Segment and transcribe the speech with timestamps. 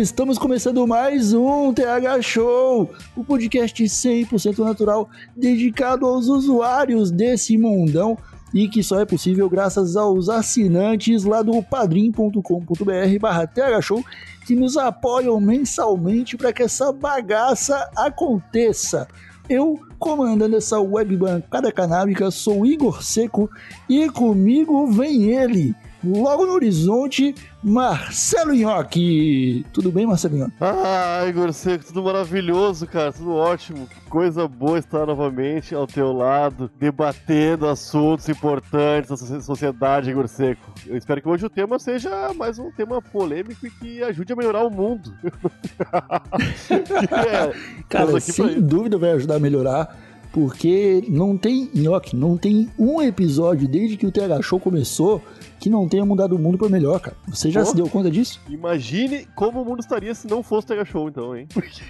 [0.00, 8.18] Estamos começando mais um TH Show, o podcast 100% natural dedicado aos usuários desse mundão
[8.52, 14.04] e que só é possível graças aos assinantes lá do padrim.com.br barra TH Show
[14.46, 19.08] que nos apoiam mensalmente para que essa bagaça aconteça.
[19.48, 23.48] Eu, comandando essa web bancada canábica, sou Igor Seco
[23.88, 27.34] e comigo vem ele, logo no horizonte,
[27.68, 29.66] Marcelo Nhoque.
[29.72, 30.52] Tudo bem, Marcelo Nhoque?
[30.60, 33.88] Ah, Igor Seco, tudo maravilhoso, cara, tudo ótimo.
[33.88, 40.28] Que coisa boa estar novamente ao teu lado, debatendo assuntos importantes da socie- sociedade, Igor
[40.28, 40.62] Seco.
[40.86, 44.36] Eu espero que hoje o tema seja mais um tema polêmico e que ajude a
[44.36, 45.12] melhorar o mundo.
[46.70, 47.52] é,
[47.88, 49.98] Cara, sem dúvida vai ajudar a melhorar,
[50.32, 55.20] porque não tem, Nhoque, não tem um episódio desde que o TH Show começou
[55.58, 57.16] que não tenha mudado o mundo para melhor, cara.
[57.28, 57.66] Você já Pô.
[57.66, 58.40] se deu conta disso?
[58.48, 61.46] Imagine como o mundo estaria se não fosse o TH Show, então, hein?
[61.52, 61.80] Porque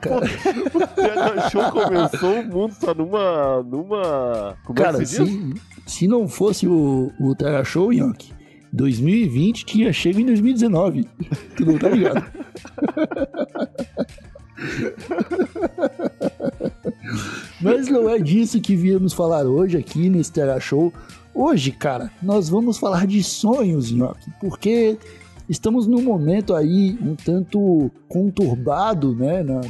[0.00, 0.26] Cara.
[0.26, 3.62] o TH Show começou, o mundo está numa.
[3.62, 4.56] numa.
[4.64, 5.54] Como é Cara, que se
[5.86, 8.32] se, não fosse o, o TH Show, Nhoque,
[8.72, 11.08] 2020 tinha chego em 2019.
[11.56, 12.24] Tu não tá ligado?
[17.60, 20.92] Mas não é disso que viemos falar hoje aqui nesse TH Show.
[21.34, 24.98] Hoje, cara, nós vamos falar de sonhos, Nhoque, porque
[25.48, 29.60] estamos num momento aí um tanto conturbado, né, na,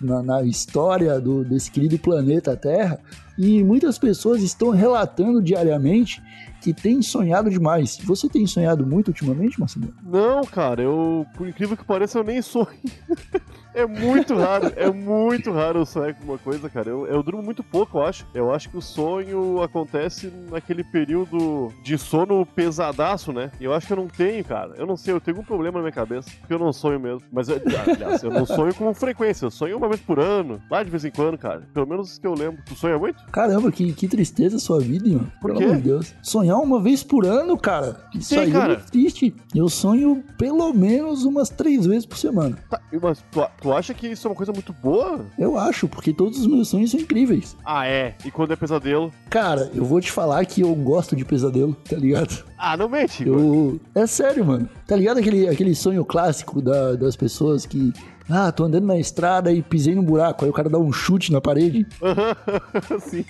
[0.00, 2.98] na- na- história do, desse querido planeta Terra,
[3.38, 6.22] e muitas pessoas estão relatando diariamente
[6.62, 7.98] que têm sonhado demais.
[8.04, 9.92] Você tem sonhado muito ultimamente, Marcelo?
[10.04, 12.68] Não, cara, eu, por incrível que pareça, eu nem sonho.
[13.76, 16.88] é muito raro, é muito raro eu sonhar com uma coisa, cara.
[16.90, 18.26] Eu, eu durmo muito pouco, eu acho.
[18.34, 23.50] Eu acho que o sonho acontece naquele período de sono pesadaço, né?
[23.60, 24.74] E eu acho que eu não tenho, cara.
[24.76, 27.22] Eu não sei, eu tenho um problema na minha cabeça, porque eu não sonho mesmo.
[27.32, 30.82] Mas, eu- aliás, eu não sonho com frequência, eu sonho uma vez por ano, lá
[30.82, 31.62] de vez em quando, cara.
[31.72, 32.62] Pelo menos que eu lembro.
[32.66, 33.22] Tu sonha muito?
[33.30, 35.26] Caramba, que, que tristeza a sua vida, Nhoque.
[35.40, 35.64] Por Pelo quê?
[35.64, 36.14] amor de Deus.
[36.22, 37.96] Sonhar uma vez por ano, cara.
[38.14, 38.72] Isso tem, aí cara?
[38.74, 39.34] é triste.
[39.54, 42.56] Eu sonho pelo menos umas três vezes por semana.
[42.70, 45.24] Tá, mas tu, tu acha que isso é uma coisa muito boa?
[45.38, 47.56] Eu acho, porque todos os meus sonhos são incríveis.
[47.64, 48.14] Ah, é.
[48.24, 49.12] E quando é pesadelo?
[49.30, 52.44] Cara, eu vou te falar que eu gosto de pesadelo, tá ligado?
[52.58, 53.26] Ah, não mente.
[53.26, 53.80] Eu.
[53.94, 54.68] É sério, mano.
[54.86, 57.92] Tá ligado aquele, aquele sonho clássico da- das pessoas que.
[58.28, 61.30] Ah, tô andando na estrada e pisei no buraco, aí o cara dá um chute
[61.30, 61.86] na parede.
[63.00, 63.24] Sim.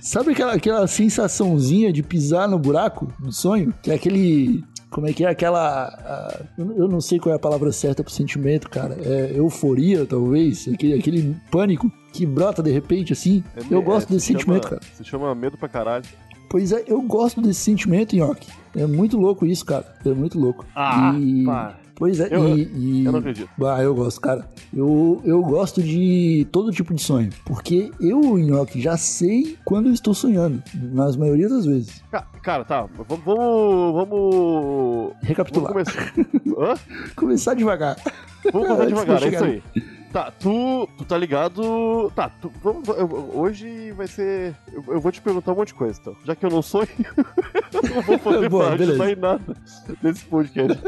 [0.00, 3.72] Sabe aquela, aquela sensaçãozinha de pisar no buraco do sonho?
[3.82, 4.64] Que é aquele.
[4.92, 6.44] Como é que é aquela.
[6.58, 8.94] eu não sei qual é a palavra certa pro sentimento, cara.
[9.00, 10.68] É euforia, talvez.
[10.68, 13.42] Aquele, aquele pânico que brota de repente assim.
[13.56, 14.92] É eu gosto é, desse se sentimento, chama- cara.
[14.94, 16.04] Se chama medo pra caralho.
[16.50, 18.48] Pois é, eu gosto desse sentimento, Nhoque.
[18.76, 19.86] É muito louco isso, cara.
[20.04, 20.66] É muito louco.
[20.76, 21.74] Ah, E- pá.
[22.02, 23.48] Pois é, Eu- e, e- eu não acredito.
[23.64, 24.44] Ah, eu gosto, cara.
[24.74, 27.30] Eu, eu gosto de todo tipo de sonho.
[27.44, 30.60] Porque eu, Nhoque, já sei quando eu estou sonhando.
[30.74, 32.02] Nas maioria das vezes.
[32.10, 32.88] Ca- Cara, tá.
[33.08, 33.24] Vamos.
[33.94, 35.12] Vamos.
[35.22, 35.72] Recapitular.
[35.72, 36.12] vamos começar.
[37.14, 37.96] Começar devagar.
[38.52, 39.62] Vamos eu devagar, é isso aí.
[40.12, 42.10] Tá, tu, tu tá ligado.
[42.14, 44.54] Tá, tu, vamos, eu- hoje vai ser.
[44.70, 46.14] Eu, eu vou te perguntar um monte de coisa, então.
[46.24, 46.86] Já que eu não sonho,
[47.72, 49.56] eu não vou poder Boa, ajudar em nada
[50.02, 50.78] nesse podcast.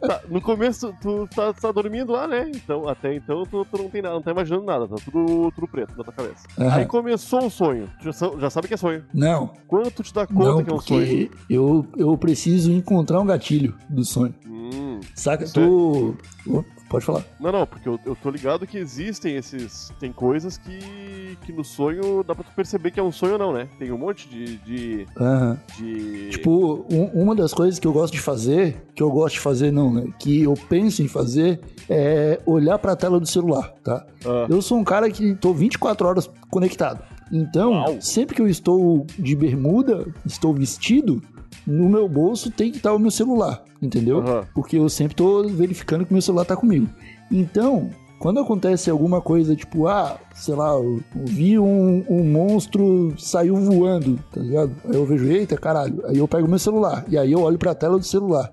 [0.00, 2.50] Tá, no começo, tu tá, tá dormindo lá, né?
[2.54, 5.66] Então, até então, tu, tu não tem nada, não tá imaginando nada, tá tudo, tudo
[5.66, 6.46] preto na tua cabeça.
[6.58, 6.74] Aham.
[6.76, 7.88] Aí começou o sonho.
[8.02, 9.02] Tu já, já sabe que é sonho.
[9.14, 11.30] Não, Quando tu te dá conta não, que é um sonho?
[11.48, 14.34] eu, eu preciso encontrar um gatilho do sonho.
[14.46, 15.00] Hum.
[15.14, 15.44] Saca?
[15.44, 16.64] Isso Tu.
[16.94, 17.24] Pode falar.
[17.40, 19.92] Não, não, porque eu, eu tô ligado que existem esses.
[19.98, 21.36] Tem coisas que.
[21.44, 23.68] que no sonho dá pra tu perceber que é um sonho ou não, né?
[23.78, 24.56] Tem um monte de.
[24.58, 25.06] de.
[25.18, 25.58] Aham.
[25.76, 29.40] de- Tipo, um- uma das coisas que eu gosto de fazer, que eu gosto de
[29.40, 30.06] fazer não, né?
[30.18, 34.06] Que eu penso em fazer é olhar pra tela do celular, tá?
[34.24, 34.46] Ah.
[34.48, 37.02] Eu sou um cara que tô 24 horas conectado.
[37.32, 37.96] Então, Uau.
[38.00, 41.22] sempre que eu estou de bermuda, estou vestido,
[41.66, 44.18] no meu bolso tem que estar o meu celular, entendeu?
[44.18, 44.44] Aham.
[44.54, 46.88] Porque eu sempre tô verificando que o meu celular tá comigo.
[47.30, 53.56] Então, quando acontece alguma coisa, tipo, ah, sei lá, eu vi um, um monstro saiu
[53.56, 54.74] voando, tá ligado?
[54.84, 56.02] Aí eu vejo, eita, caralho.
[56.06, 58.50] Aí eu pego meu celular e aí eu olho pra tela do celular.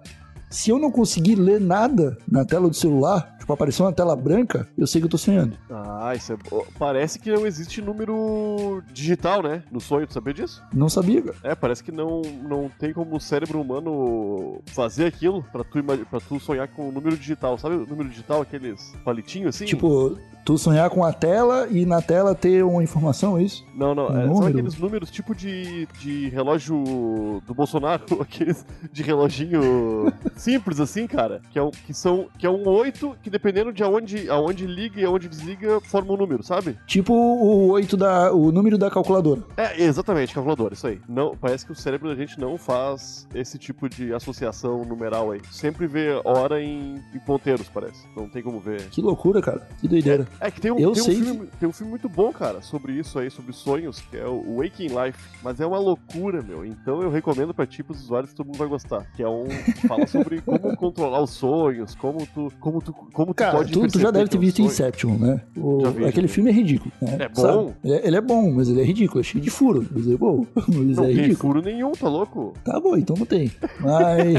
[0.52, 4.68] Se eu não conseguir ler nada na tela do celular, tipo, apareceu uma tela branca,
[4.78, 5.58] eu sei que eu tô sonhando.
[5.70, 6.36] Ah, isso é.
[6.36, 9.64] bo- Parece que não existe número digital, né?
[9.72, 10.62] No sonho, tu sabia disso?
[10.74, 11.38] Não sabia, cara.
[11.44, 15.98] É, parece que não, não tem como o cérebro humano fazer aquilo pra tu, ima-
[15.98, 17.58] pra tu sonhar com o número digital.
[17.58, 19.66] Sabe o número digital, aqueles palitinhos assim?
[19.66, 23.66] Tipo, tu sonhar com a tela e na tela ter uma informação, é isso?
[23.76, 24.50] Não, não, um é, são número?
[24.50, 31.60] aqueles números tipo de, de relógio do Bolsonaro, aqueles de reloginho simples assim, cara, que
[31.60, 35.06] é um, que são, que é um 8, que dependendo de aonde, aonde liga e
[35.06, 36.78] aonde desliga, forma um número, sabe?
[36.86, 38.34] Tipo o 8 da.
[38.34, 39.42] o número da calculadora.
[39.58, 41.00] É, exatamente, calculador, isso aí.
[41.08, 45.42] Não, parece que o cérebro da gente não faz esse tipo de associação numeral aí.
[45.52, 48.08] Sempre vê hora em, em ponteiros, parece.
[48.16, 48.90] Não tem como ver.
[48.90, 49.68] Que loucura, cara.
[49.80, 50.28] Que doideira.
[50.40, 52.94] É que tem um, Eu tem, um filme, tem um filme muito bom, cara, sobre
[52.94, 55.20] isso aí, sobre sonhos, que é o Waking Life.
[55.44, 56.66] Mas é uma loucura, meu.
[56.66, 59.06] Então eu recomendo pra tipos usuários que todo mundo vai gostar.
[59.16, 59.46] Que é um.
[59.88, 62.52] Fala sobre como controlar os sonhos, como tu.
[62.60, 64.68] Como tu, como tu Cara, pode tu, tu já deve que ter visto sonho.
[64.68, 65.42] Inception, né?
[65.56, 66.34] O- vi, aquele vi.
[66.34, 66.92] filme é ridículo.
[67.02, 67.18] Né?
[67.20, 67.74] É bom?
[67.84, 69.20] Ele, é, ele é bom, mas ele é ridículo.
[69.20, 69.88] É cheio de furo.
[69.92, 70.46] Mas é bom.
[70.68, 71.54] Mas Não é tem ridículo.
[71.54, 72.54] furo nenhum, tá louco?
[72.64, 73.52] Tá bom, então não tem.
[73.80, 74.36] Mas.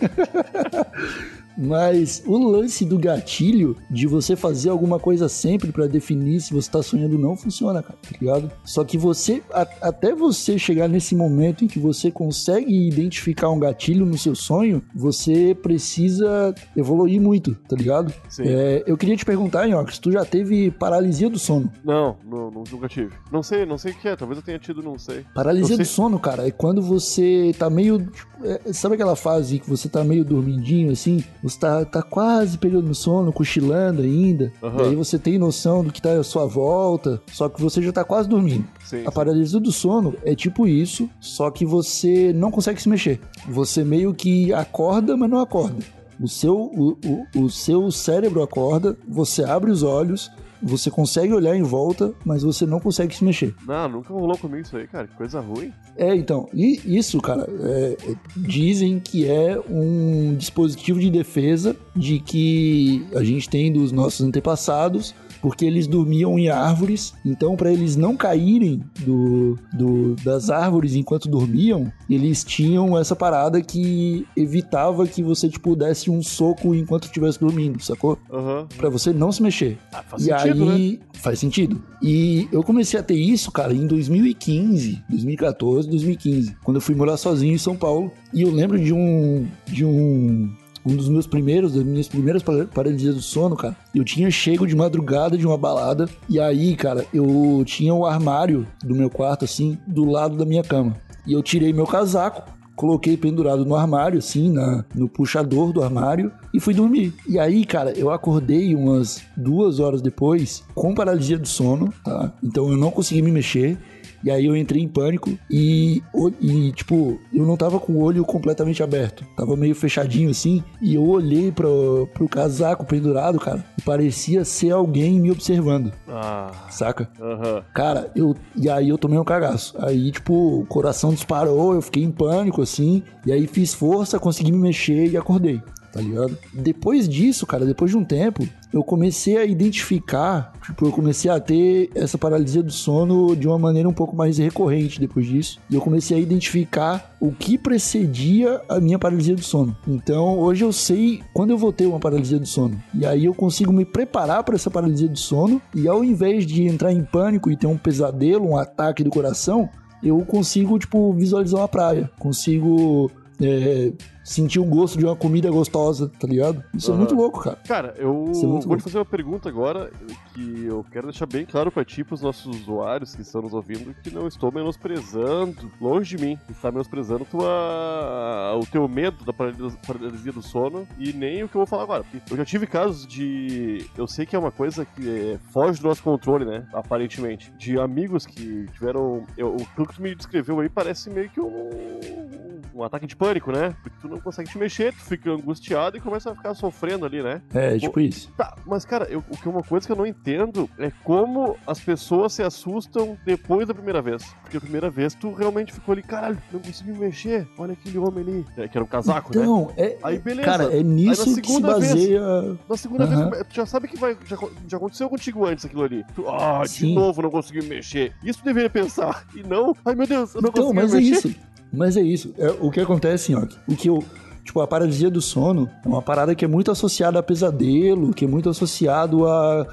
[1.56, 6.70] Mas o lance do gatilho de você fazer alguma coisa sempre pra definir se você
[6.70, 8.50] tá sonhando não funciona, cara, tá ligado?
[8.64, 13.58] Só que você, a- até você chegar nesse momento em que você consegue identificar um
[13.58, 18.12] gatilho no seu sonho, você precisa evoluir muito, tá ligado?
[18.28, 18.44] Sim.
[18.46, 21.70] É, eu queria te perguntar, Nhox, tu já teve paralisia do sono?
[21.84, 23.10] Não, não, não, nunca tive.
[23.32, 25.24] Não sei, não sei o que é, talvez eu tenha tido, não sei.
[25.34, 25.94] Paralisia do sei.
[25.94, 27.98] sono, cara, é quando você tá meio.
[28.00, 31.22] tipo, é, sabe aquela fase que você tá meio dormindinho assim?
[31.44, 34.50] Você tá, tá quase pegando no sono, cochilando ainda.
[34.62, 34.82] Aham.
[34.82, 37.92] E aí você tem noção do que tá à sua volta, só que você já
[37.92, 38.64] tá quase dormindo.
[38.82, 39.02] Sim.
[39.04, 43.20] A paralisia do sono é tipo isso, só que você não consegue se mexer.
[43.46, 45.84] Você meio que acorda, mas não acorda.
[46.18, 46.96] O seu, o,
[47.36, 50.30] o, o seu cérebro acorda, você abre os olhos,
[50.64, 53.54] você consegue olhar em volta, mas você não consegue se mexer.
[53.66, 55.06] Não, nunca rolou comigo isso aí, cara.
[55.06, 55.72] Que coisa ruim.
[55.96, 57.96] É, então, e isso, cara, é,
[58.36, 65.14] dizem que é um dispositivo de defesa de que a gente tem dos nossos antepassados,
[65.44, 71.28] porque eles dormiam em árvores, então para eles não caírem do, do- das árvores enquanto
[71.28, 77.38] dormiam, eles tinham essa parada que evitava que você, tipo, desse um soco enquanto estivesse
[77.38, 78.18] dormindo, sacou?
[78.32, 78.66] Aham.
[78.74, 79.76] Pra você não se mexer.
[79.92, 80.74] Ah, faz e sentido, né?
[80.76, 81.82] aí, faz sentido.
[82.00, 87.18] E eu comecei a ter isso, cara, em 2015, 2014, 2015, quando eu fui morar
[87.18, 88.10] sozinho em São Paulo.
[88.32, 90.50] E eu lembro de um de um
[90.84, 93.76] um dos meus primeiros, das minhas primeiras para- paralisias do sono, cara.
[93.94, 98.66] Eu tinha chego de madrugada de uma balada e aí, cara, eu tinha o armário
[98.82, 100.96] do meu quarto assim do lado da minha cama.
[101.26, 106.32] E eu tirei meu casaco coloquei pendurado no armário, assim, na, no puxador do armário,
[106.52, 107.14] e fui dormir.
[107.28, 112.32] E aí, cara, eu acordei umas duas horas depois com paralisia do sono, tá?
[112.42, 113.78] Então eu não consegui me mexer.
[114.24, 116.02] E aí eu entrei em pânico e,
[116.40, 119.24] e, tipo, eu não tava com o olho completamente aberto.
[119.36, 120.64] Tava meio fechadinho assim.
[120.80, 126.50] E eu olhei pro, pro casaco pendurado, cara, e parecia ser alguém me observando, Ah.
[126.70, 127.08] saca?
[127.20, 127.62] Aham.
[127.74, 128.34] Cara, eu.
[128.56, 129.74] E aí eu tomei um cagaço.
[129.78, 133.02] Aí, tipo, o coração disparou, eu fiquei em pânico, assim.
[133.26, 135.60] E aí fiz força, consegui me mexer e acordei.
[135.94, 136.36] Tá ligado?
[136.52, 141.38] Depois disso, cara, depois de um tempo, eu comecei a identificar, tipo, eu comecei a
[141.38, 145.60] ter essa paralisia do sono de uma maneira um pouco mais recorrente depois disso.
[145.70, 149.76] E eu comecei a identificar o que precedia a minha paralisia do sono.
[149.86, 152.76] Então, hoje eu sei quando eu vou ter uma paralisia do sono.
[152.92, 155.62] E aí eu consigo me preparar para essa paralisia do sono.
[155.72, 159.70] E ao invés de entrar em pânico e ter um pesadelo, um ataque do coração,
[160.02, 162.10] eu consigo, tipo, visualizar uma praia.
[162.18, 166.64] Consigo é, sentir o gosto de uma comida gostosa, tá ligado?
[166.74, 166.98] Isso é Aham.
[166.98, 167.56] muito louco, cara.
[167.66, 168.76] Cara, eu é vou bom.
[168.76, 169.90] te fazer uma pergunta agora
[170.32, 173.94] que eu quero deixar bem claro pra ti, pros nossos usuários que estão nos ouvindo,
[174.02, 180.32] que não estou menosprezando, longe de mim, está menosprezando tua, o teu medo da paralisia,
[180.32, 182.04] do sono e nem o que eu vou falar agora.
[182.30, 183.86] Eu já tive casos de.
[183.96, 186.66] Eu sei que é uma coisa que é, foge do nosso controle, né?
[186.72, 187.52] Aparentemente.
[187.58, 189.26] De amigos que tiveram.
[189.36, 192.53] Eu, o que tu me descreveu aí parece meio que um.
[192.74, 193.74] Um ataque de pânico, né?
[193.82, 197.22] Porque tu não consegue te mexer, tu fica angustiado e começa a ficar sofrendo ali,
[197.22, 197.40] né?
[197.54, 198.32] É, tipo isso.
[198.36, 201.56] Tá, mas cara, eu, o que é uma coisa que eu não entendo é como
[201.66, 204.24] as pessoas se assustam depois da primeira vez.
[204.42, 207.46] Porque a primeira vez tu realmente ficou ali, caralho, não consegui me mexer.
[207.56, 208.46] Olha aquele homem ali.
[208.56, 209.42] É, que era um casaco, né?
[209.42, 210.44] Então, é, Aí beleza.
[210.48, 212.20] cara, é nisso que se segunda vez- baseia.
[212.68, 213.30] Na segunda Aham.
[213.30, 214.36] vez, tu já sabe que vai, já,
[214.68, 216.04] já aconteceu contigo antes aquilo ali.
[216.14, 216.94] Tu, ah, de Sim.
[216.94, 218.12] novo não consegui me mexer.
[218.22, 219.24] Isso tu deveria pensar.
[219.34, 221.28] E não, ai meu Deus, eu não Então, consegui mas me é mexer.
[221.28, 221.38] isso.
[221.76, 222.34] Mas é isso.
[222.38, 224.02] É, o que acontece, ó, o que eu.
[224.44, 228.26] Tipo, a paralisia do sono é uma parada que é muito associada a pesadelo, que
[228.26, 229.66] é muito associado a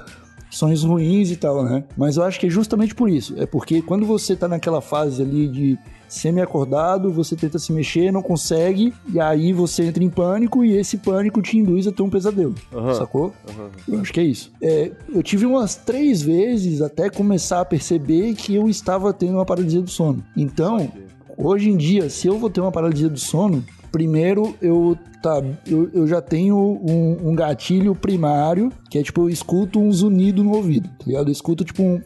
[0.52, 1.84] sonhos ruins e tal, né?
[1.96, 3.34] Mas eu acho que é justamente por isso.
[3.38, 5.78] É porque quando você tá naquela fase ali de
[6.08, 10.98] semi-acordado, você tenta se mexer, não consegue, e aí você entra em pânico e esse
[10.98, 12.54] pânico te induz a ter um pesadelo.
[12.72, 12.94] Aham.
[12.94, 13.32] Sacou?
[13.48, 13.70] Aham.
[13.88, 14.52] Eu acho que é isso.
[14.60, 19.46] É, eu tive umas três vezes até começar a perceber que eu estava tendo uma
[19.46, 20.22] paralisia do sono.
[20.36, 20.92] Então,
[21.36, 25.90] hoje em dia, se eu vou ter uma paralisia do sono, primeiro eu, tá, eu,
[25.92, 30.54] eu já tenho um, um gatilho primário, que é tipo, eu escuto um zunido no
[30.54, 31.28] ouvido, tá ligado?
[31.28, 32.00] Eu escuto tipo um.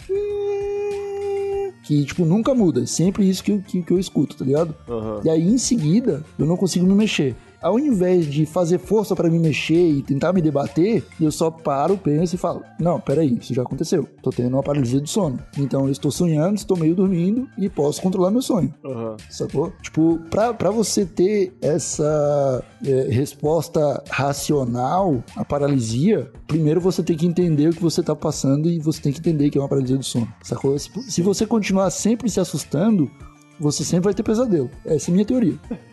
[1.85, 2.83] Que, tipo, nunca muda.
[2.83, 4.75] É sempre isso que, eu- que, que eu escuto, tá ligado?
[4.89, 5.21] Aham.
[5.25, 7.37] E aí, em seguida, eu não consigo me mexer.
[7.61, 11.97] Ao invés de fazer força pra me mexer e tentar me debater, eu só paro,
[11.97, 14.09] penso e falo: Não, peraí, isso já aconteceu.
[14.23, 15.39] Tô tendo uma paralisia do sono.
[15.59, 18.73] Então eu estou sonhando, estou meio dormindo e posso controlar meu sonho.
[18.85, 19.17] Aham.
[19.31, 19.73] Sacou?
[19.83, 27.27] Tipo, pra, pra você ter essa é, resposta racional à paralisia, primeiro você tem que
[27.27, 29.97] entender o que você tá passando e você tem que entender que é uma paralisia
[29.97, 30.29] do sono.
[30.43, 30.79] Sacou?
[30.79, 33.11] Se, se você continuar sempre se assustando,
[33.59, 34.71] você sempre vai ter pesadelo.
[34.85, 35.55] Essa é a minha teoria.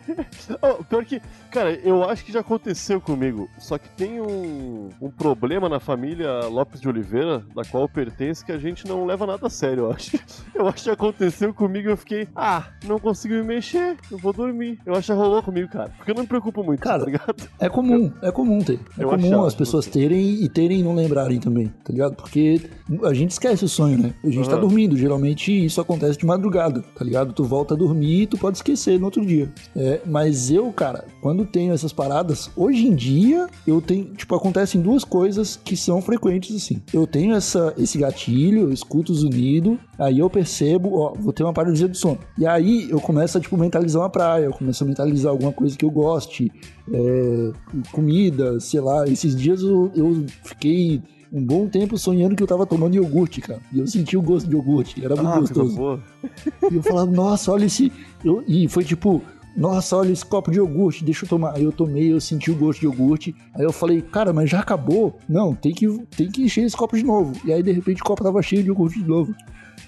[0.60, 3.48] Oh, pior que, cara, eu acho que já aconteceu comigo.
[3.58, 8.44] Só que tem um, um problema na família Lopes de Oliveira, da qual eu pertenço,
[8.44, 10.18] que a gente não leva nada a sério, eu acho.
[10.54, 14.32] Eu acho que aconteceu comigo e eu fiquei, ah, não consigo me mexer, eu vou
[14.32, 14.78] dormir.
[14.86, 15.90] Eu acho que rolou comigo, cara.
[15.96, 17.48] Porque eu não me preocupo muito, Cara, tá ligado?
[17.58, 18.78] É comum, é comum ter.
[18.98, 22.14] É comum achava as pessoas terem e terem e não lembrarem também, tá ligado?
[22.14, 22.60] Porque
[23.02, 24.14] a gente esquece o sonho, né?
[24.22, 24.60] A gente tá Aham.
[24.60, 27.32] dormindo, geralmente isso acontece de madrugada, tá ligado?
[27.32, 29.48] Tu volta a dormir e tu pode esquecer no outro dia.
[29.76, 34.80] É, mas eu, cara, quando tenho essas paradas, hoje em dia eu tenho, tipo, acontecem
[34.80, 36.82] duas coisas que são frequentes assim.
[36.92, 41.44] Eu tenho essa, esse gatilho, eu escuto o zunido, aí eu percebo, ó, vou ter
[41.44, 42.18] uma paralisia do sono.
[42.36, 45.76] E aí eu começo a, tipo, mentalizar uma praia, eu começo a mentalizar alguma coisa
[45.76, 46.50] que eu goste,
[46.92, 47.52] é,
[47.92, 49.06] comida, sei lá.
[49.06, 51.02] Esses dias eu, eu fiquei
[51.34, 53.60] um bom tempo sonhando que eu tava tomando iogurte, cara.
[53.72, 56.00] E eu senti o gosto de iogurte, era muito Ah, gostoso.
[56.70, 57.90] E eu falava, nossa, olha esse.
[58.24, 59.20] Eu- e foi tipo,
[59.56, 61.56] nossa, olha esse copo de iogurte, deixa eu tomar.
[61.56, 63.34] Aí eu tomei, eu senti o gosto de iogurte.
[63.54, 65.18] Aí eu falei, cara, mas já acabou?
[65.28, 67.32] Não, tem que, tem que encher esse copo de novo.
[67.44, 69.34] E aí, de repente, o copo tava cheio de iogurte de novo.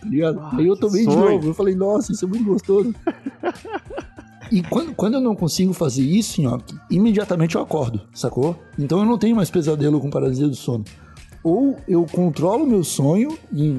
[0.01, 0.41] Tá ligado?
[0.41, 1.31] Ah, aí eu tomei de sonho.
[1.37, 1.49] novo.
[1.49, 2.93] Eu falei, nossa, isso é muito gostoso.
[4.53, 8.57] E quando, quando eu não consigo fazer isso, Nhoque, imediatamente eu acordo, sacou?
[8.79, 10.85] Então eu não tenho mais pesadelo com paralisia do sono.
[11.43, 13.37] Ou eu controlo meu sonho,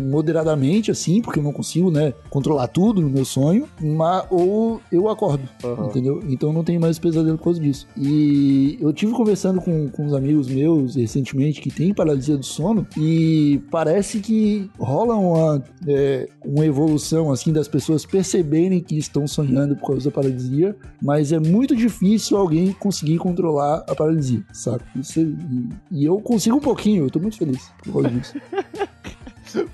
[0.10, 5.10] moderadamente, assim, porque eu não consigo, né, controlar tudo no meu sonho, mas, ou eu
[5.10, 5.88] acordo, Aham.
[5.88, 6.22] entendeu?
[6.28, 7.88] Então eu não tenho mais pesadelo por causa disso.
[7.98, 12.88] E eu tive conversando com, com uns amigos meus recentemente que têm paralisia do sono,
[12.98, 19.76] e parece que rola uma, é, uma evolução, assim, das pessoas perceberem que estão sonhando
[19.76, 24.84] por causa da paralisia, mas é muito difícil alguém conseguir controlar a paralisia, sabe?
[24.96, 28.42] Isso, é- e, e eu consigo um pouquinho, eu tô muito feliz por causa disso.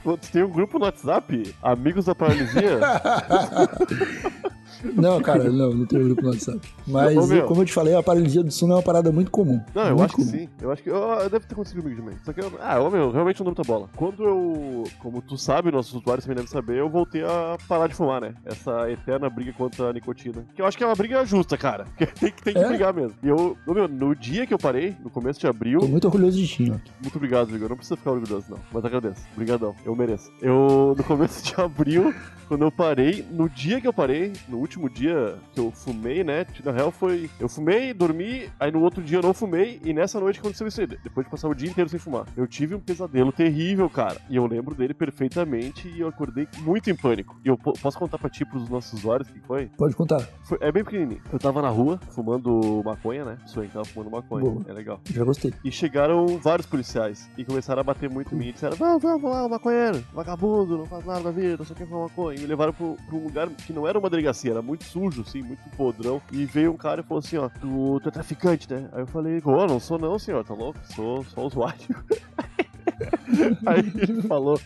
[0.03, 1.55] Tu tem um grupo no WhatsApp?
[1.61, 2.79] Amigos da Paralisia?
[4.95, 6.59] Não, cara, não, não tenho grupo no WhatsApp.
[6.87, 7.45] Mas, meu.
[7.47, 9.61] como eu te falei, a paralisia do sono é uma parada muito comum.
[9.73, 10.37] Não, eu muito acho que comum.
[10.37, 10.49] sim.
[10.61, 10.89] Eu acho que.
[10.89, 12.17] eu- deve ter acontecido comigo também.
[12.23, 12.51] Só que eu.
[12.61, 13.89] Ah, ô, meu, realmente não dou muita bola.
[13.95, 14.83] Quando eu.
[14.99, 18.33] Como tu sabe, nossos usuários também devem saber, eu voltei a parar de fumar, né?
[18.45, 20.45] Essa eterna briga contra a nicotina.
[20.53, 21.85] Que eu acho que é uma briga justa, cara.
[21.97, 22.67] Que tem, que- tem que É?
[22.67, 23.13] brigar mesmo.
[23.23, 23.57] E eu.
[23.65, 25.79] ô, meu, no dia que eu parei, no começo de abril.
[25.79, 26.63] Tô muito orgulhoso de ti.
[27.01, 27.69] Muito obrigado, Igor.
[27.69, 28.59] Não precisa ficar orgulhoso, não.
[28.71, 29.21] Mas agradeço.
[29.33, 29.75] Obrigadão.
[29.85, 30.31] Eu mereço.
[30.41, 32.13] Eu, no começo de abril,
[32.47, 36.45] quando eu parei, no dia que eu parei, no último dia que eu fumei, né?
[36.63, 37.29] Na real foi.
[37.39, 40.81] Eu fumei, dormi, aí no outro dia eu não fumei, e nessa noite aconteceu isso
[40.81, 40.87] aí.
[40.87, 42.25] Depois de passar o dia inteiro sem fumar.
[42.35, 44.19] Eu tive um pesadelo terrível, cara.
[44.29, 47.39] E eu lembro dele perfeitamente e eu acordei muito em pânico.
[47.43, 49.67] E eu po- posso contar pra ti, pros nossos usuários, o que foi?
[49.77, 51.21] Pode contar, Foi- É bem pequenininho.
[51.31, 53.37] Eu tava na rua, fumando maconha, né?
[53.45, 54.43] Isso aí, tava fumando maconha.
[54.49, 54.65] Boa.
[54.67, 54.99] É legal.
[55.09, 55.53] já gostei.
[55.63, 58.47] E chegaram vários policiais e começaram a bater muito em mim.
[58.49, 61.77] E disseram: Vamos, vamos lá, maconheiro, vagabundo, não faz nada da vida, não sei o
[61.77, 62.37] que fumar maconha.
[62.37, 65.21] E me levaram pro, pra um lugar que não era uma delegacia, era muito sujo,
[65.21, 66.21] assim, muito podrão.
[66.31, 68.89] E veio um cara e falou assim: Ó, tu, tu é traficante, né?
[68.91, 70.79] Aí eu falei: Ô, não sou não, senhor, tá louco?
[70.95, 72.03] Sou só usuário.
[73.65, 74.59] Aí ele falou,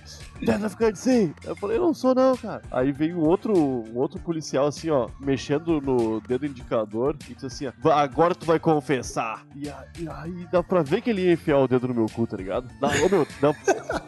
[0.46, 1.34] traficante sim?
[1.44, 2.62] Eu falei, não sou não, cara.
[2.72, 7.46] Aí veio um outro, um outro policial assim, ó, mexendo no dedo indicador e disse
[7.46, 9.46] assim, ó, agora tu vai confessar.
[9.56, 12.38] E aí, dá pra ver que ele ia enfiar o dedo no meu cu, tá
[12.38, 12.70] ligado?
[12.82, 13.28] Ô, meu,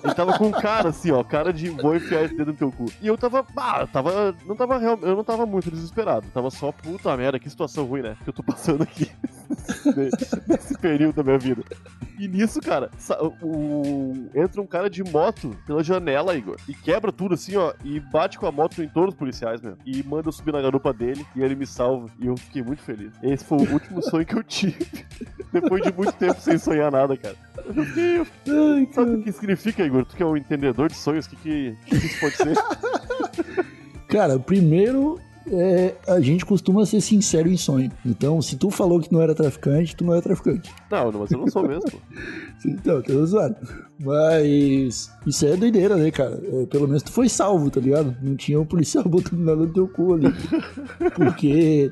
[0.04, 2.86] ele tava com cara assim, ó, cara de vou enfiar esse dedo no teu cu.
[3.02, 6.28] E eu tava, ah, eu tava, não tava eu não tava muito desesperado.
[6.34, 8.18] Tava só, puta merda, que situação ruim, né?
[8.24, 9.10] Que eu tô passando aqui
[9.96, 11.64] nesse- nesse período da minha vida.
[12.20, 12.90] E nisso, cara,
[13.42, 18.00] o- entra um cara de moto pela janela, Igor, e quebra tudo assim, ó, e
[18.00, 19.78] bate com a moto em todos os policiais, meu.
[19.86, 22.08] E manda eu subir na garupa dele e ele me salva.
[22.20, 23.12] E eu fiquei muito feliz.
[23.24, 24.86] Esse foi o último sonho que eu tive.
[25.52, 27.36] Depois de muito tempo sem sonhar nada, cara.
[27.76, 28.28] Eu fiquei, eu
[28.76, 30.06] Ai, Sabe o que significa, Igor?
[30.06, 32.56] Tu que é um entendedor de sonhos, o que, que, que isso pode ser?
[34.10, 35.20] Cara, primeiro,
[35.52, 37.92] é, a gente costuma ser sincero em sonho.
[38.06, 40.72] Então, se tu falou que não era traficante, tu não é traficante.
[40.92, 41.84] Não, mas eu não sou mesmo.
[42.66, 43.56] Então, tá zoado.
[43.98, 46.42] Mas isso é doideira, né, cara?
[46.52, 48.16] É, pelo menos tu foi salvo, tá ligado?
[48.22, 50.28] Não tinha um policial botando nada no teu cu ali.
[51.16, 51.90] Porque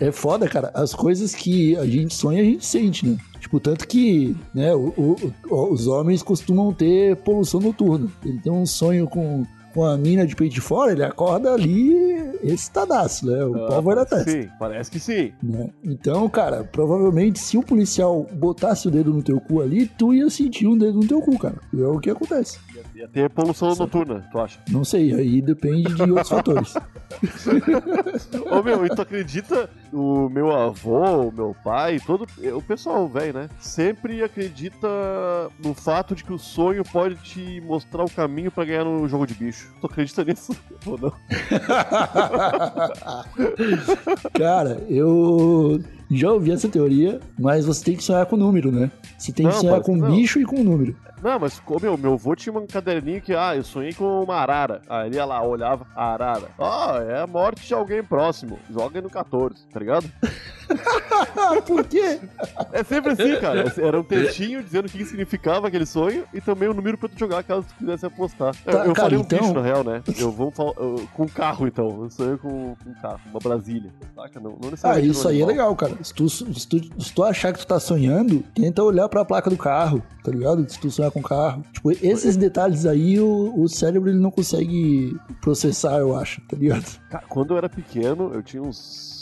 [0.00, 0.70] é foda, cara.
[0.74, 3.16] As coisas que a gente sonha, a gente sente, né?
[3.40, 8.08] Tipo, tanto que né, o- o- o- os homens costumam ter poluição noturna.
[8.24, 12.15] Ele tem um sonho com, com a mina de peito de fora, ele acorda ali
[12.42, 13.44] excitadaço, né?
[13.44, 15.32] O pau vai na testa Sim, parece que sim.
[15.42, 15.70] né?
[15.84, 20.28] Então, cara, provavelmente se o policial botasse o dedo no teu cu ali, tu ia
[20.30, 21.56] sentir um dedo no teu cu, cara.
[21.76, 22.58] É o que acontece.
[22.94, 24.58] Ia ter poluição noturna, tu acha?
[24.70, 26.74] Não sei, aí depende de outros fatores.
[28.50, 33.34] Ô meu, e tu acredita o meu avô, o meu pai, todo o pessoal velho,
[33.34, 33.48] né?
[33.60, 34.88] Sempre acredita
[35.62, 39.26] no fato de que o sonho pode te mostrar o caminho pra ganhar no jogo
[39.26, 39.72] de bicho.
[39.80, 40.56] Tu acredita nisso?
[40.84, 41.12] Ou não?
[44.34, 45.80] Cara, eu
[46.10, 48.90] já ouvi essa teoria, mas você tem que sonhar com número, né?
[49.18, 50.10] Você tem que Não, sonhar parece com que não.
[50.16, 50.94] bicho e com número.
[51.26, 54.80] Não, mas meu, meu avô tinha um caderninho que, ah, eu sonhei com uma arara.
[54.88, 56.48] Aí ele ia lá, olhava a arara.
[56.56, 58.56] Ah, é a morte de alguém próximo.
[58.70, 60.08] Joga no 14, tá ligado?
[61.66, 62.20] Por quê?
[62.72, 63.72] É sempre assim, cara.
[63.78, 67.18] Era um textinho dizendo o que significava aquele sonho e também o número pra tu
[67.18, 68.54] jogar caso tu quisesse apostar.
[68.64, 70.02] Eu- Tá, eu cara, falei um então- bicho, na real, né?
[70.18, 72.02] Eu vou eu- com um carro, então.
[72.04, 73.90] Eu sonhei com, com um carro, uma Brasília.
[74.14, 74.38] Saca?
[74.40, 75.92] Não, não Ah, isso um aí é legal, cara.
[76.02, 79.48] Se tu, se, tu, se tu achar que tu tá sonhando, tenta olhar pra placa
[79.50, 80.68] do carro, tá ligado?
[80.70, 81.62] Se tu sonhar com o carro.
[81.72, 86.84] Tipo, esses detalhes aí, o, o cérebro ele não consegue processar, eu acho, tá ligado?
[87.08, 89.15] Cara, quando eu era pequeno, eu tinha uns.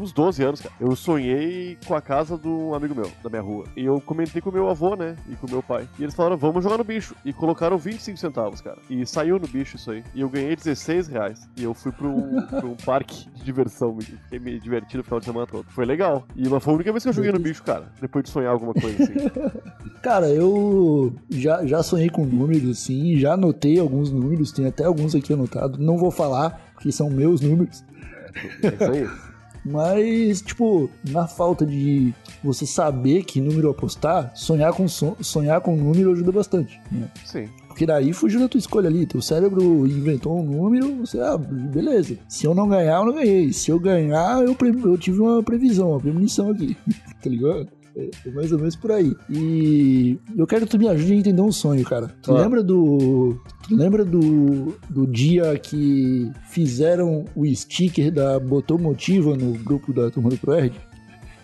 [0.00, 0.74] Uns 12 anos, cara.
[0.80, 3.64] Eu sonhei com a casa de um amigo meu, da minha rua.
[3.76, 5.16] E eu comentei com meu avô, né?
[5.28, 5.86] E com meu pai.
[5.98, 7.14] E eles falaram, vamos jogar no bicho.
[7.24, 8.78] E colocaram 25 centavos, cara.
[8.88, 10.02] E saiu no bicho isso aí.
[10.14, 11.48] E eu ganhei 16 reais.
[11.56, 13.94] E eu fui pra um, pra um parque de diversão.
[13.94, 15.66] me- Fiquei me divertindo o final de semana todo.
[15.68, 16.26] Foi legal.
[16.34, 17.86] E mas foi a única vez que eu joguei no bicho, cara.
[18.00, 19.12] Depois de sonhar alguma coisa assim.
[20.02, 25.14] Cara, eu já, já sonhei com números, sim, já anotei alguns números, tem até alguns
[25.14, 25.78] aqui anotados.
[25.78, 27.84] Não vou falar, porque são meus números.
[28.62, 29.29] É isso aí.
[29.64, 35.76] Mas, tipo, na falta de você saber que número apostar, sonhar com, son- sonhar com
[35.76, 36.80] número ajuda bastante.
[36.90, 37.08] Né?
[37.24, 37.48] Sim.
[37.68, 39.06] Porque daí fugiu da tua escolha ali.
[39.06, 42.18] Teu cérebro inventou um número, você, ah, beleza.
[42.28, 43.52] Se eu não ganhar, eu não ganhei.
[43.52, 46.76] Se eu ganhar, eu, eu tive uma previsão, uma premonição aqui.
[47.22, 47.68] tá ligado?
[47.96, 49.14] É, é mais ou menos por aí.
[49.28, 52.08] E eu quero que tu me ajude a entender um sonho, cara.
[52.22, 52.40] Tu Ah.
[52.42, 53.40] lembra do.
[53.68, 60.30] Tu lembra do, do dia que fizeram o sticker da Botomotiva no grupo da turma
[60.30, 60.74] do ProErd?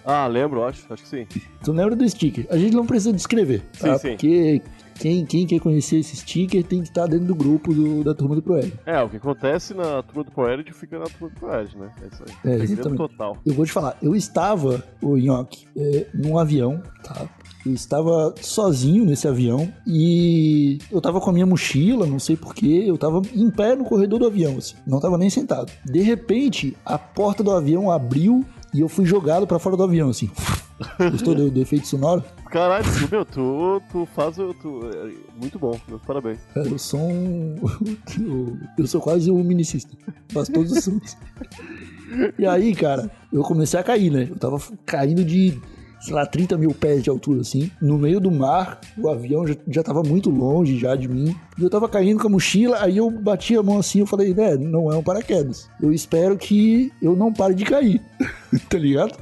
[0.05, 0.85] Ah, lembro, acho.
[0.89, 1.27] Acho que sim.
[1.65, 2.47] Tu lembra do sticker?
[2.49, 3.99] A gente não precisa descrever, tá?
[3.99, 4.11] Sim, sim.
[4.13, 4.63] Porque
[4.99, 8.35] quem, quem quer conhecer esse sticker tem que estar dentro do grupo do- da turma
[8.35, 8.73] do ProErd.
[8.87, 11.91] É, o que acontece na turma do Poerd fica na turma do Poerd, né?
[12.03, 12.53] É isso aí.
[12.53, 12.97] É, exatamente.
[12.99, 13.37] total.
[13.45, 17.27] Eu vou te falar, eu estava, o Nhoque, é, num avião, tá?
[17.65, 22.85] Eu estava sozinho nesse avião e eu tava com a minha mochila, não sei porquê,
[22.87, 25.73] eu tava em pé no corredor do avião, assim, não tava nem sentado.
[25.85, 28.45] De repente, a porta do avião abriu
[28.77, 30.31] e eu fui jogado pra fora do avião, assim.
[31.11, 32.23] Gostou do, do efeito sonoro?
[32.51, 34.37] Caralho, tu, meu, tu, tu faz.
[34.37, 36.39] Tu, é, muito bom, meus parabéns.
[36.53, 37.55] Cara, eu sou um.
[38.21, 39.97] eu- Eu sou quase um minicista.
[40.29, 41.17] Faço todos os sons.
[42.39, 44.29] E aí, cara, eu comecei a cair, né?
[44.31, 45.59] Eu tava caindo de,
[46.01, 47.71] sei lá, 30 mil pés de altura, assim.
[47.81, 51.35] No meio do mar, o avião já, já tava muito longe já de mim.
[51.59, 54.35] E eu tava caindo com a mochila, aí eu bati a mão assim, eu falei,
[54.35, 55.69] né, não é um paraquedas.
[55.81, 58.03] Eu espero que eu não pare de cair.
[58.69, 59.17] tá ligado?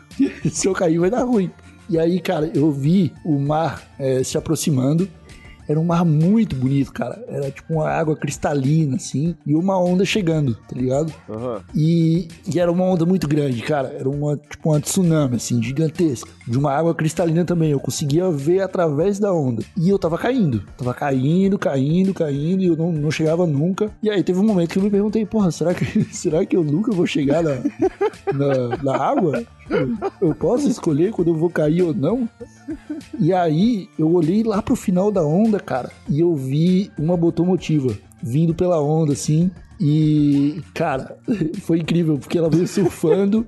[0.50, 1.50] Se eu cair vai dar ruim.
[1.88, 5.08] E aí, cara, eu vi o mar eh, se aproximando.
[5.68, 7.22] Era um mar muito bonito, cara.
[7.28, 11.12] Era tipo uma água cristalina, assim, e uma onda chegando, tá ligado?
[11.28, 11.62] Aham.
[11.74, 13.88] E, e era uma onda muito grande, cara.
[13.98, 16.30] Era uma, tipo, uma tsunami, assim, gigantesca.
[16.46, 17.70] De uma água cristalina também.
[17.70, 19.62] Eu conseguia ver através da onda.
[19.76, 20.62] E eu tava caindo.
[20.76, 22.62] Tava caindo, caindo, caindo.
[22.62, 23.90] E eu não, não chegava nunca.
[24.02, 26.64] E aí teve um momento que eu me perguntei, porra, será que, será que eu
[26.64, 27.56] nunca vou chegar na,
[28.32, 29.44] na, na água?
[30.20, 32.28] Eu posso escolher quando eu vou cair ou não?
[33.18, 37.96] E aí eu olhei lá pro final da onda, cara, e eu vi uma botomotiva
[38.22, 39.50] vindo pela onda, assim.
[39.80, 41.16] E, cara,
[41.62, 43.46] foi incrível, porque ela veio surfando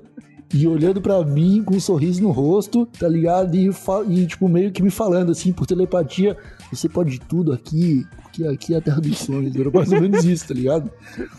[0.53, 3.55] e olhando pra mim com um sorriso no rosto, tá ligado?
[3.55, 3.69] E,
[4.09, 6.37] e, tipo, meio que me falando, assim, por telepatia:
[6.71, 9.53] você pode tudo aqui, porque aqui é a terra dos sonhos.
[9.55, 10.89] Era mais ou menos isso, tá ligado?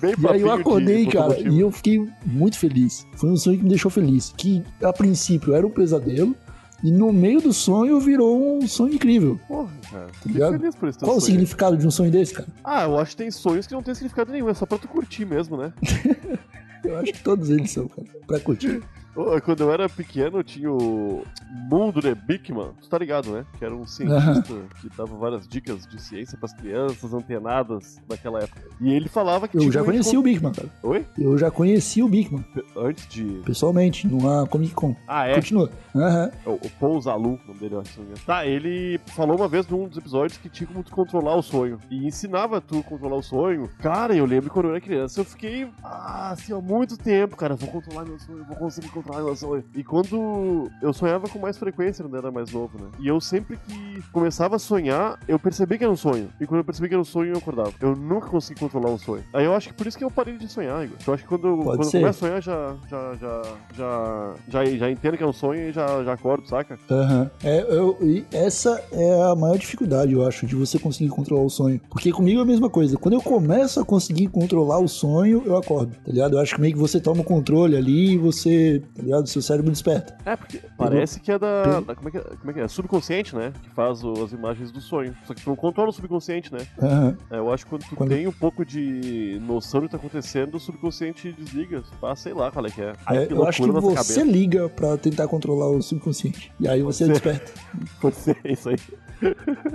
[0.01, 3.07] Bem E aí eu de acordei, cara, e eu fiquei muito feliz.
[3.17, 4.33] Foi um sonho que me deixou feliz.
[4.37, 6.37] Que a princípio era um pesadelo,
[6.85, 9.41] e no meio do sonho virou um sonho incrível.
[9.49, 10.07] Porra, cara.
[10.27, 10.59] Ligado?
[10.59, 12.49] feliz por esse Qual o significado de um sonho desse, cara?
[12.63, 14.87] Ah, eu acho que tem sonhos que não tem significado nenhum, é só pra tu
[14.87, 15.73] curtir mesmo, né?
[16.85, 18.83] Eu acho que todos eles são, cara, pra curtir.
[19.15, 21.25] Quando eu era pequeno, eu tinha o
[21.69, 23.45] Mundo de Bickman, tu tá ligado, né?
[23.59, 28.63] Que era um cientista que dava várias dicas de ciência pras crianças antenadas daquela época.
[28.81, 30.69] E ele falava que Eu já um conheci o encontro- Bigman, cara.
[30.83, 31.07] Oi?
[31.19, 32.43] Eu já conheci o Bigman,
[32.77, 33.25] Antes de.
[33.45, 34.97] pessoalmente, numa Comic Con.
[35.07, 35.35] Ah, é?
[35.35, 35.71] Continua.
[35.95, 36.31] Aham.
[36.47, 38.01] O, o Paul Zalu, o nome dele, eu acho.
[38.01, 38.17] engano.
[38.25, 41.79] Tá, ele falou uma vez num dos episódios que tinha como tu controlar o sonho.
[41.91, 43.69] E ensinava tu a controlar o sonho.
[43.79, 47.55] Cara, eu lembro quando eu era criança, eu fiquei, ah, assim, há muito tempo, cara,
[47.55, 49.02] vou controlar meu sonho, vou conseguir controlar
[49.37, 49.65] sonho.
[49.75, 52.89] E quando eu sonhava com mais frequência quando eu era mais novo, né?
[53.01, 56.29] E eu sempre que começava a sonhar, eu percebi que era um sonho.
[56.41, 57.73] E quando eu percebi que era um sonho, eu acordava.
[57.81, 59.25] Eu nunca consegui controlar um sonho.
[59.33, 60.97] Aí eu acho que por isso que eu parei de sonhar, Igor.
[61.07, 63.43] Eu acho que quando, eu- quando eu começo a sonhar, já, já, já,
[63.77, 66.79] já, já, já entendo que é um sonho e já, já acordo, saca?
[66.91, 67.31] Aham.
[67.45, 71.51] É, eu- e essa é a maior dificuldade, eu acho, de você conseguir controlar o
[71.51, 71.81] sonho.
[71.91, 72.97] Porque comigo é a mesma coisa.
[72.97, 76.37] Quando eu começo a conseguir controlar o sonho, eu acordo, tá ligado?
[76.37, 79.27] Eu acho que meio que você toma o controle ali e você, tá ligado?
[79.27, 80.17] Seu cérebro desperta.
[80.25, 81.81] É, porque parece que é da.
[81.81, 82.69] Da- como, é que é, como é que é?
[82.69, 83.53] Subconsciente, né?
[83.63, 85.15] Que faz o- as imagens do sonho.
[85.27, 86.61] Só que tu não controla o subconsciente, né?
[86.81, 87.17] Aham.
[87.31, 89.97] É, eu acho que quando tu Quando- tem um pouco de noção do que tá
[89.97, 91.83] acontecendo, o subconsciente desliga.
[92.03, 92.93] Ah, sei lá qual é que é.
[93.07, 94.23] Ai, É, eu acho que você cabeça.
[94.25, 96.53] liga pra tentar controlar o subconsciente.
[96.61, 97.53] E aí você Você- desperta.
[98.01, 98.77] Pode ser isso aí.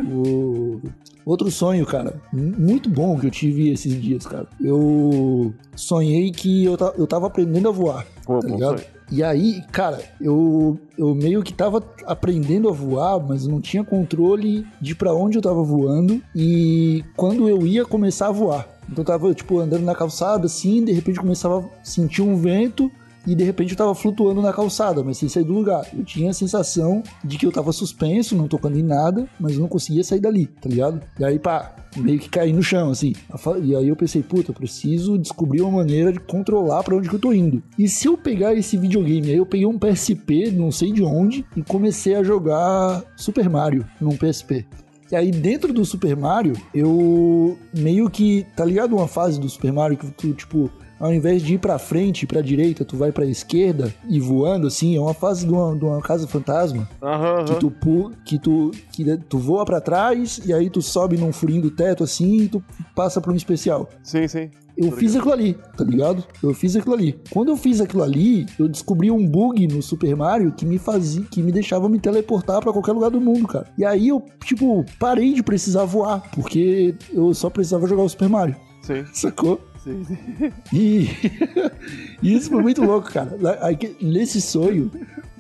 [0.06, 0.82] O...
[1.26, 4.48] Outro sonho, cara, mu- muito bom que eu tive esses dias, cara.
[4.62, 8.80] Eu sonhei que eu, eu tava aprendendo a voar, Pô, tá bom ligado?
[8.80, 8.90] sonho.
[9.10, 14.68] E aí, cara, eu, eu meio que tava aprendendo a voar, mas não tinha controle
[14.82, 18.68] de pra onde eu tava voando e quando eu ia começar a voar.
[18.90, 22.92] Então eu tava, tipo, andando na calçada assim, de repente começava a sentir um vento
[23.28, 25.86] e de repente eu tava flutuando na calçada, mas sem sair do lugar.
[25.94, 29.60] Eu tinha a sensação de que eu tava suspenso, não tocando em nada, mas eu
[29.60, 31.02] não conseguia sair dali, tá ligado?
[31.20, 33.14] E aí, pá, meio que caí no chão, assim.
[33.64, 37.16] E aí eu pensei, puta, eu preciso descobrir uma maneira de controlar pra onde que
[37.16, 37.62] eu tô indo.
[37.78, 41.46] E se eu pegar esse videogame, aí eu peguei um PSP, não sei de onde,
[41.56, 44.66] e comecei a jogar Super Mario num PSP.
[45.12, 48.46] E aí, dentro do Super Mario, eu meio que.
[48.56, 51.78] Tá ligado uma fase do Super Mario que tu, tipo, ao invés de ir pra
[51.80, 54.96] frente e pra direita, tu vai pra esquerda e voando assim?
[54.96, 58.72] É uma fase de uma, de uma casa fantasma Aham, que tu, pu- que tu,
[58.92, 62.48] que tu voa pra trás e aí tu sobe num furinho do teto assim e
[62.48, 62.64] tu
[62.96, 63.90] passa pra um especial.
[64.04, 64.50] Sim, sim.
[64.78, 66.24] Eu fiz aquilo ali, tá ligado?
[66.44, 67.20] Eu fiz aquilo ali.
[67.32, 71.24] Quando eu fiz aquilo ali, eu descobri um bug no Super Mario que me fazia,
[71.32, 73.66] que me deixava me teleportar pra qualquer lugar do mundo, cara.
[73.76, 78.30] E aí eu, tipo, parei de precisar voar, porque eu só precisava jogar o Super
[78.30, 79.60] Mario, Sim, sacou?
[80.06, 80.52] Sim.
[80.74, 81.10] E,
[82.22, 83.38] e isso foi muito louco, cara.
[84.02, 84.92] Nesse sonho,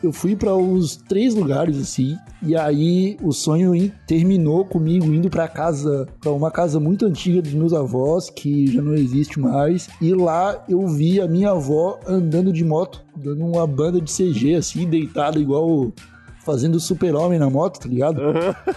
[0.03, 5.29] eu fui pra uns três lugares assim, e aí o sonho in- terminou comigo indo
[5.29, 9.89] pra casa, pra uma casa muito antiga dos meus avós, que já não existe mais,
[10.01, 14.55] e lá eu vi a minha avó andando de moto, dando uma banda de CG
[14.55, 15.91] assim, deitada igual
[16.45, 18.21] fazendo super-homem na moto, tá ligado?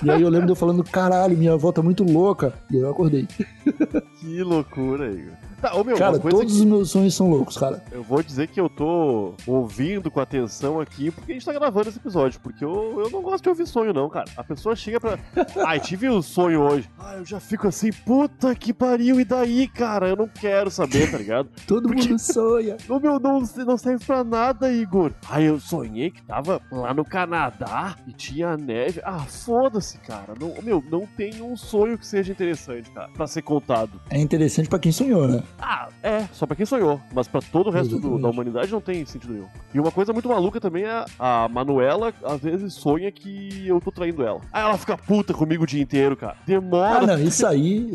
[0.05, 2.53] E aí eu lembro de eu falando, caralho, minha avó tá muito louca.
[2.69, 3.29] E aí eu acordei.
[4.19, 5.35] Que loucura, Igor.
[5.61, 7.83] Tá, ô meu, Cara, todos que os meus sonhos são loucos, cara.
[7.93, 11.89] eu vou dizer que eu tô ouvindo com atenção aqui porque a gente tá gravando
[11.89, 12.41] esse episódio.
[12.41, 14.27] Porque eu, eu não gosto de ouvir sonho, não, cara.
[14.37, 15.19] A pessoa chega pra.
[15.67, 16.89] Ai, tive um sonho hoje.
[16.99, 20.09] Ah, eu já fico assim, puta que pariu, e daí, cara?
[20.09, 21.49] Eu não quero saber, tá ligado?
[21.67, 22.77] Todo mundo sonha.
[22.89, 25.13] Ô meu, não, não serve pra nada, Igor.
[25.29, 29.01] Aí eu sonhei que tava lá no Canadá e tinha neve.
[29.05, 30.35] Ah, foda-se, cara.
[30.41, 34.01] Não, meu, não tem um sonho que seja interessante, cara, pra ser contado.
[34.09, 35.43] É interessante pra quem sonhou, né?
[35.59, 37.01] Ah, é, só pra quem sonhou.
[37.13, 39.47] Mas pra todo o resto do- da humanidade não tem sentido nenhum.
[39.75, 43.91] E uma coisa muito maluca também é a Manuela, às vezes, sonha que eu tô
[43.91, 44.41] traindo ela.
[44.53, 46.37] Aí ela fica puta comigo o dia inteiro, cara.
[46.39, 47.07] Ah, Demora.
[47.07, 47.91] não, isso aí.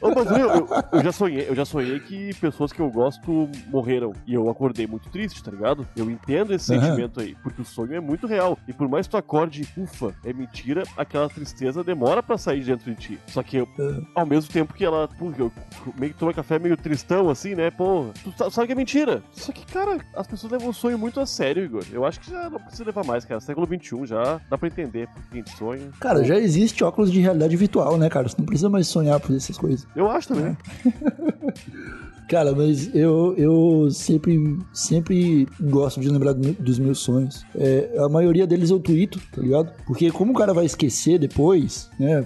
[0.00, 3.48] Ô, mas meu, eu, eu já sonhei, eu já sonhei que pessoas que eu gosto
[3.68, 4.12] morreram.
[4.26, 5.86] E eu acordei muito triste, tá ligado?
[5.96, 6.82] Eu entendo esse Aham.
[6.82, 8.58] sentimento aí, porque o sonho é muito real.
[8.66, 12.66] E por mais que tu acorde, ufa, é mentira, aquela tristeza demora pra sair de
[12.66, 13.18] dentro de ti.
[13.26, 14.02] Só que eu, Aham.
[14.14, 15.52] ao mesmo tempo que ela, pô, eu
[15.98, 17.70] meio que toma café meio tristão assim, né?
[17.70, 19.22] Pô, tu sa- sabe que é mentira.
[19.32, 21.84] Só que, cara, as pessoas levam o sonho muito a sério, Igor.
[21.92, 23.40] Eu acho que já não precisa levar mais, cara.
[23.40, 25.90] Século XXI já dá pra entender por que a gente sonha.
[26.00, 28.28] Cara, já existe óculos de realidade virtual, né, cara?
[28.28, 29.86] Você não precisa mais sonhar por essas coisas.
[29.94, 30.56] Eu acho também.
[32.28, 37.44] Cara, mas eu, eu sempre, sempre gosto de lembrar dos meus sonhos.
[37.56, 39.72] É, a maioria deles eu tweeto, tá ligado?
[39.84, 42.24] Porque como o cara vai esquecer depois, né?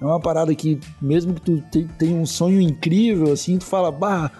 [0.00, 3.92] É uma parada que, mesmo que tu te- tenha um sonho incrível, assim, tu fala,
[3.92, 4.32] bah,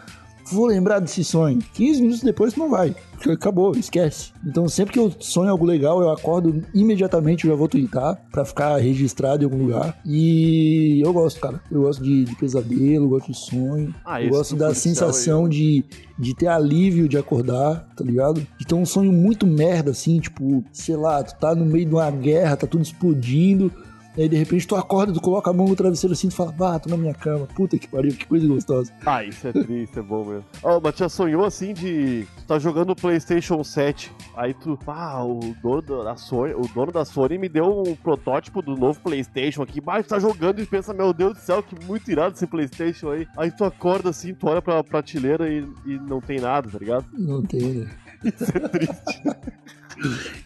[0.50, 1.58] vou lembrar desse sonho.
[1.74, 2.94] 15 minutos depois tu não vai.
[3.32, 4.32] Acabou, esquece.
[4.46, 8.44] Então sempre que eu sonho algo legal, eu acordo imediatamente, eu já vou twittar pra
[8.44, 9.98] ficar registrado em algum lugar.
[10.04, 11.60] E eu gosto, cara.
[11.70, 13.94] Eu gosto de, de pesadelo, eu gosto de sonho.
[14.04, 15.84] Ah, eu gosto do da sensação aí, de,
[16.18, 18.46] de ter alívio de acordar, tá ligado?
[18.58, 21.94] De ter um sonho muito merda, assim, tipo, sei lá, tu tá no meio de
[21.94, 23.72] uma guerra, tá tudo explodindo.
[24.18, 26.50] E aí, de repente, tu acorda, tu coloca a mão no travesseiro assim, tu fala,
[26.50, 27.46] bah, tô na minha cama.
[27.54, 28.92] Puta que pariu, que coisa gostosa.
[29.06, 30.44] Ah, isso é triste, é bom mesmo.
[30.60, 32.26] Ó, mas já sonhou assim de.
[32.38, 34.76] Tu tá jogando o PlayStation 7, aí tu.
[34.88, 38.98] Ah, o dono da Sony, o dono da Sony me deu um protótipo do novo
[38.98, 39.80] PlayStation aqui.
[39.80, 43.12] Mas tu tá jogando e pensa, meu Deus do céu, que muito irado esse PlayStation
[43.12, 43.24] aí.
[43.36, 47.06] Aí tu acorda assim, tu olha pra prateleira e, e não tem nada, tá ligado?
[47.12, 47.90] Não tem, né?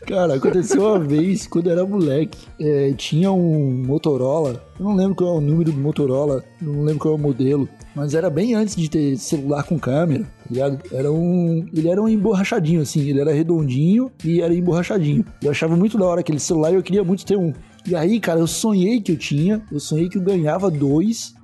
[0.06, 5.14] Cara, aconteceu uma vez, quando eu era moleque, é, tinha um Motorola, eu não lembro
[5.14, 8.54] qual é o número do Motorola, não lembro qual é o modelo, mas era bem
[8.54, 10.78] antes de ter celular com câmera, tá?
[10.92, 15.24] Era um, ele era um emborrachadinho assim, ele era redondinho e era emborrachadinho.
[15.42, 17.52] Eu achava muito da hora aquele celular e eu queria muito ter um.
[17.86, 21.34] E aí, cara, eu sonhei que eu tinha, eu sonhei que eu ganhava dois,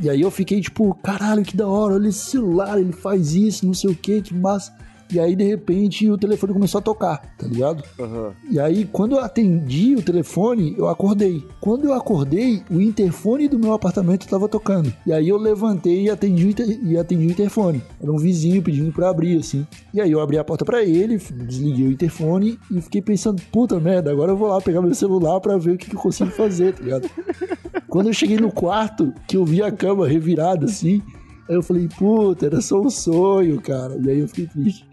[0.00, 3.64] e aí eu fiquei tipo, caralho, que da hora, olha esse celular, ele faz isso,
[3.64, 4.72] não sei o que, que massa.
[5.12, 7.84] E aí, de repente, o telefone começou a tocar, tá ligado?
[8.00, 8.32] Aham.
[8.50, 11.44] E aí, quando eu atendi o telefone, eu acordei.
[11.60, 14.92] Quando eu acordei, o interfone do meu apartamento estava tocando.
[15.06, 17.82] E aí eu levantei e atendi, o inter- e atendi o interfone.
[18.00, 19.66] Era um vizinho pedindo pra abrir, assim.
[19.92, 23.78] E aí eu abri a porta pra ele, desliguei o interfone e fiquei pensando, puta
[23.78, 26.30] merda, agora eu vou lá pegar meu celular pra ver o que, que eu consigo
[26.30, 27.10] fazer, tá ligado?
[27.88, 31.02] Quando eu cheguei no quarto, que eu vi a cama revirada, assim,
[31.48, 33.96] aí eu falei, puta, era só um sonho, cara.
[34.02, 34.86] E aí eu fiquei triste.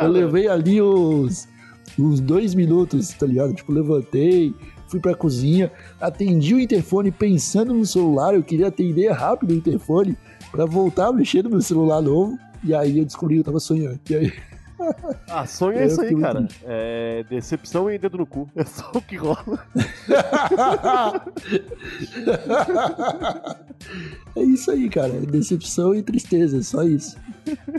[0.00, 1.48] Eu levei ali uns,
[1.98, 3.54] uns dois minutos, tá ligado?
[3.54, 4.54] Tipo, levantei,
[4.88, 10.16] fui pra cozinha, atendi o interfone pensando no celular, eu queria atender rápido o interfone
[10.50, 12.36] pra voltar a mexer no meu celular novo.
[12.62, 13.98] E aí eu descobri que eu tava sonhando.
[14.10, 14.32] E aí,
[15.28, 16.48] Ah, sonho É, é isso aí, cara.
[16.64, 18.48] É decepção e dedo no cu.
[18.56, 19.36] É só o que rola.
[24.36, 25.12] é isso aí, cara.
[25.14, 27.16] É decepção e tristeza, é só isso.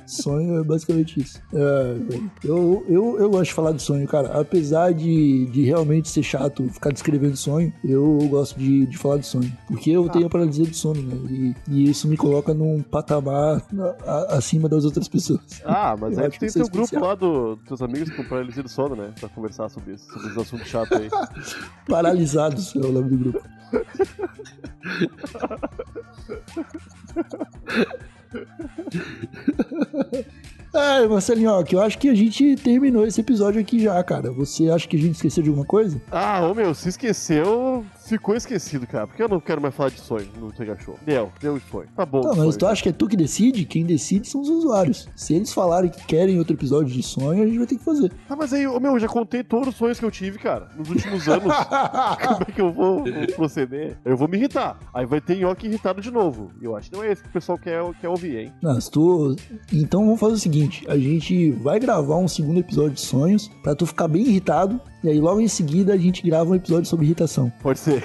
[0.06, 1.42] Sonho é basicamente isso.
[1.54, 1.96] É,
[2.44, 4.40] eu, eu, eu gosto de falar de sonho, cara.
[4.40, 9.26] Apesar de, de realmente ser chato ficar descrevendo sonho, eu gosto de, de falar de
[9.26, 9.52] sonho.
[9.68, 11.16] Porque eu tenho paralisia do sono, né?
[11.30, 13.62] E, e isso me coloca num patamar
[14.06, 15.40] a- acima das outras pessoas.
[15.66, 19.14] Ah, mas Eu tem teu grupo lá do, dos amigos com paralisia do sono, né?
[19.20, 21.10] Pra conversar sobre isso, sobre os assuntos chatos aí.
[21.88, 23.42] Paralisados é o nome do grupo.
[30.84, 34.32] Ai, Marcelinho, ó, que eu acho que a gente terminou esse episódio aqui já, cara.
[34.32, 36.02] Você acha que a gente esqueceu de alguma coisa?
[36.10, 39.08] Ah, ô meu, se esqueceu, ficou esquecido, cara.
[39.08, 40.98] Porque eu não quero mais falar de sonho no Tega Show.
[41.06, 41.88] Deu, deu de sonho.
[41.96, 42.22] Tá bom.
[42.22, 43.66] Não, de mas tu acha que é tu que decide?
[43.66, 45.08] Quem decide são os usuários.
[45.16, 48.12] Se eles falarem que querem outro episódio de sonho, a gente vai ter que fazer.
[48.30, 50.70] Ah, mas aí, ô meu, eu já contei todos os sonhos que eu tive, cara,
[50.78, 51.54] nos últimos anos.
[52.28, 53.04] Como é que eu vou,
[53.36, 53.98] proceder?
[54.04, 54.80] Eu vou me irritar.
[54.94, 56.52] Aí vai ter nhoque irritado de novo.
[56.62, 58.54] Eu acho que não é esse que o pessoal quer, quer ouvir, hein?
[58.62, 59.36] Não, tu...
[59.72, 63.76] Então vamos fazer o seguinte: a gente vai gravar um segundo episódio de sonhos pra
[63.76, 64.80] tu ficar bem irritado.
[65.04, 67.52] E aí logo em seguida a gente grava um episódio sobre irritação.
[67.62, 68.04] Pode ser.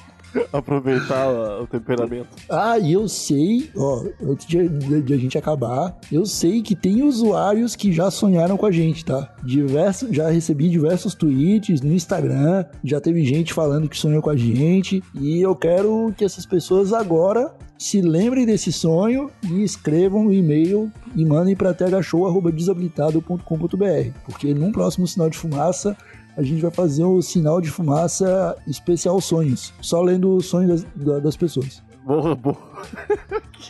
[0.52, 1.28] Aproveitar
[1.60, 2.28] o temperamento.
[2.48, 6.74] Ah, e eu sei, ó, antes de, de- de a gente acabar, eu sei que
[6.76, 9.32] tem usuários que já sonharam com a gente, tá?
[9.42, 14.36] Diverso, já recebi diversos tweets no Instagram, já teve gente falando que sonhou com a
[14.36, 20.32] gente, e eu quero que essas pessoas agora se lembrem desse sonho e escrevam um
[20.32, 25.96] e-mail e mandem para thshow.desabilitado.com.br, porque num próximo sinal de fumaça
[26.40, 31.04] a gente vai fazer o sinal de fumaça especial sonhos, só lendo os sonhos das,
[31.06, 31.82] da- das pessoas.
[32.04, 32.56] Boa, boa.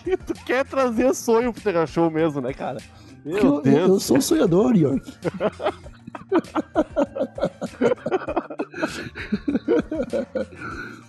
[0.05, 2.79] Tu quer trazer sonho pro Terra Show mesmo, né, cara?
[3.25, 3.89] Meu eu, Deus.
[3.89, 5.13] eu sou um sonhador, York.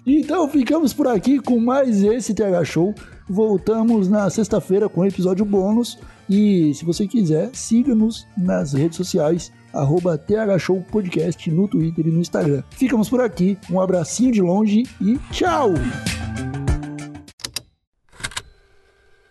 [0.06, 2.94] então ficamos por aqui com mais esse TH Show.
[3.30, 5.98] Voltamos na sexta-feira com um episódio bônus.
[6.30, 12.12] E se você quiser, siga-nos nas redes sociais, arroba TH Show Podcast no Twitter e
[12.12, 12.64] no Instagram.
[12.72, 15.74] Ficamos por aqui, um abracinho de longe e tchau!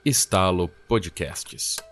[0.05, 1.90] Estalo Podcasts.